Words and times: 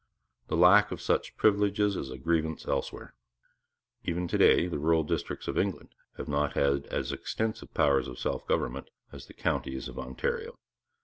The 0.47 0.57
lack 0.57 0.91
of 0.91 0.99
such 0.99 1.37
privileges 1.37 1.95
is 1.95 2.09
a 2.09 2.17
grievance 2.17 2.65
elsewhere. 2.67 3.13
Even 4.03 4.27
to 4.29 4.37
day, 4.39 4.65
the 4.65 4.79
rural 4.79 5.03
districts 5.03 5.47
of 5.47 5.59
England 5.59 5.93
have 6.17 6.27
not 6.27 6.57
as 6.57 7.11
extensive 7.11 7.71
powers 7.75 8.07
of 8.07 8.17
self 8.17 8.47
government 8.47 8.89
as 9.11 9.27
the 9.27 9.35
counties 9.35 9.87
of 9.87 9.99
Ontario. 9.99 10.55